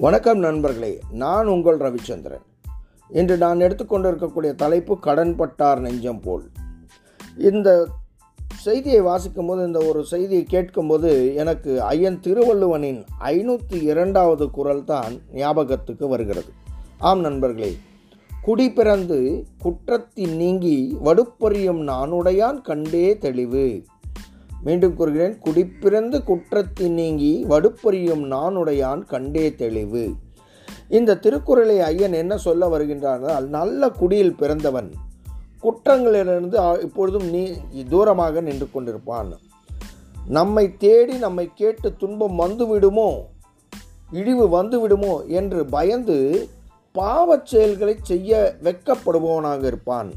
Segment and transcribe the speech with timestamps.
[0.00, 2.44] வணக்கம் நண்பர்களே நான் உங்கள் ரவிச்சந்திரன்.
[3.08, 6.42] இன்று நான் எடுத்துக்கொண்டிருக்கக்கூடிய தலைப்பு கடன்பட்டார் நெஞ்சம் போல்.
[7.38, 7.88] இந்த
[8.54, 16.08] செய்தியை வாசிக்கும் போது இந்த ஒரு செய்தியை கேட்கும்போது எனக்கு ஐயன் திருவள்ளுவனின் ஐநூற்றி இரண்டாவது குரல் தான் ஞாபகத்துக்கு
[16.08, 16.52] வருகிறது.
[16.98, 17.78] ஆம் நண்பர்களே
[18.42, 23.82] குடி பிறந்து குற்றத்தின் நீங்கி வடுப்பறியும் நானுடையான் கண்டே தெளிவு.
[24.64, 30.04] மீண்டும் கூறுகிறேன் குடிப்பிறந்து குற்றத்தின் நீங்கி வடுப்பறியும் நானுடையான் கண்டே தெளிவு.
[30.88, 34.90] இந்த திருக்குறளை ஐயன் என்ன சொல்ல வருகின்றால் நல்ல குடியில் பிறந்தவன்
[35.62, 37.42] குற்றங்களிலிருந்து இப்பொழுதும் நீ
[37.90, 39.30] தூரமாக நின்று கொண்டிருப்பான்.
[40.38, 43.10] நம்மை தேடி நம்மை கேட்டு துன்பம் வந்துவிடுமோ
[44.12, 46.16] இழிவு வந்துவிடுமோ என்று பயந்து
[46.94, 50.10] பாவச் செயல்களை செய்ய வெக்கப்படுபவனாக இருப்பான்.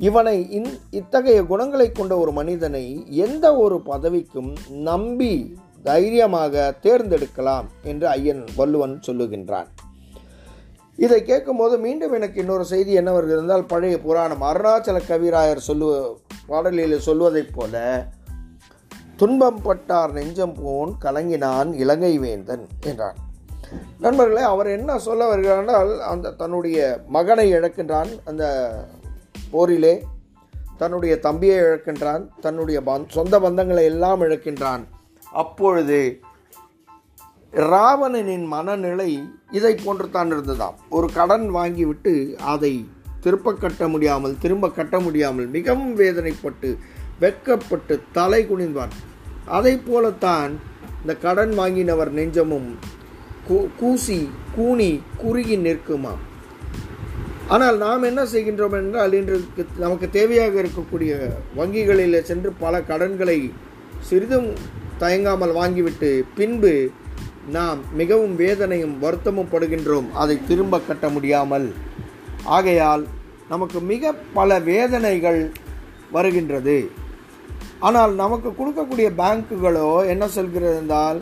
[0.00, 8.44] இவனை இந் இத்தகைய குணங்களை கொண்ட ஒரு மனிதனை எந்த ஒரு பதவிக்கும் நம்பி தைரியமாக தேர்ந்தெடுக்கலாம் என்று ஐயன்
[8.56, 9.66] வள்ளுவன் சொல்லுகின்றான்.
[10.96, 14.42] இதை கேட்கும்போது மீண்டும் எனக்கு இன்னொரு செய்தி என்ன வருகிறது பழைய புராணம்.
[14.42, 16.14] அருணாச்சல கவிராயர் சொல்லுவ
[16.46, 18.06] பாடலில் சொல்வதைப் போல
[19.16, 23.16] துன்பம் பட்டார் நெஞ்சம் போன் கலங்கினான் இலங்கை வேந்தன் என்றான்.
[23.98, 28.10] நண்பர்களே அவர் என்ன சொல்ல வருகிறார் என்றால் அந்த தன்னுடைய மகனை இழக்கின்றான்.
[28.24, 28.44] அந்த
[29.52, 29.94] போரிலே
[30.80, 34.84] தன்னுடைய தம்பியை இழக்கின்றான் தன்னுடைய சொந்த பந்தங்களை எல்லாம் இழக்கின்றான்.
[35.32, 36.00] அப்பொழுது
[37.52, 39.10] ராவணனின் மனநிலை
[39.50, 40.76] இதை போன்று தான் இருந்ததாம்.
[40.88, 42.14] ஒரு கடன் வாங்கிவிட்டு
[42.52, 42.72] அதை
[43.20, 46.70] திருப்ப கட்ட முடியாமல் திரும்ப கட்ட முடியாமல் மிகவும் வேதனைப்பட்டு
[47.20, 48.94] வெக்கப்பட்டு தலை குனிந்தான்.
[49.46, 50.52] அதை போலத்தான்
[51.00, 52.70] இந்த கடன் வாங்கினவர் நெஞ்சமும்
[53.78, 54.18] கூசி
[54.54, 56.22] கூனி குறுகி நிற்குமாம்.
[57.54, 59.36] ஆனால் நாம் என்ன செய்கின்றோம் என்றால் இன்று
[59.78, 61.12] நமக்கு தேவையாக இருக்கக்கூடிய
[61.56, 63.38] வங்கிகளில் சென்று பல கடன்களை
[64.00, 64.48] சிறிதும்
[64.98, 66.74] தயங்காமல் வாங்கிவிட்டு பின்பு
[67.56, 70.08] நாம் மிகவும் வேதனையும் வருத்தமும் படுகின்றோம்.
[70.12, 71.68] அதை திரும்ப கட்ட முடியாமல்.
[72.56, 73.04] ஆகையால்
[73.48, 75.40] நமக்கு மிக பல வேதனைகள்
[76.12, 76.78] வருகின்றது.
[77.78, 81.20] ஆனால் நமக்கு கொடுக்கக்கூடிய பேங்க்குகளோ என்ன சொல்கிறது என்றால்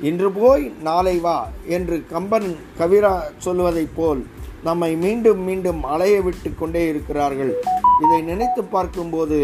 [0.00, 1.38] இன்று போய் நாளை வா
[1.76, 4.22] என்று கம்பன் கவிரா சொல்வதைப் போல்
[4.66, 7.52] நம்மை மீண்டும் மீண்டும் அலைய விட்டு கொண்டே இருக்கிறார்கள்.
[8.04, 9.38] இதை நினைத்து பார்க்கும்போது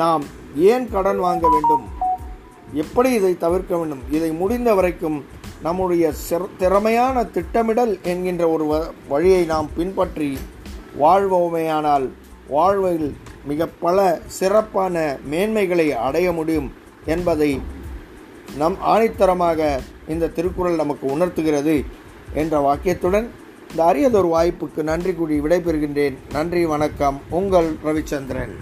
[0.00, 0.22] நாம்
[0.70, 1.84] ஏன் கடன் வாங்க வேண்டும்?
[2.82, 4.02] எப்படி இதை தவிர்க்க வேண்டும்?
[4.16, 5.18] இதை முடிந்த வரைக்கும்
[5.62, 6.06] நம்முடைய
[6.62, 8.64] திறமையான திட்டமிடல் என்கின்ற ஒரு
[9.08, 10.30] வழியை நாம் பின்பற்றி
[11.02, 12.06] வாழ்வோமேயானால்
[12.48, 13.08] வாழ்வில்
[13.50, 13.98] மிக பல
[14.38, 16.68] சிறப்பான மேன்மைகளை அடைய முடியும்
[17.14, 17.50] என்பதை
[18.60, 19.60] நம் ஆணித்தரமாக
[20.12, 21.74] இந்த திருக்குறள் நமக்கு உணர்த்துகிறது
[22.34, 23.26] என்ற வாக்கியத்துடன்
[23.70, 26.16] இந்த அரியதொரு வாய்ப்புக்கு நன்றி கூறி விடைபெறுகின்றேன்.
[26.32, 27.20] நன்றி வணக்கம்.
[27.30, 28.54] உங்கள் ரவிச்சந்திரன்.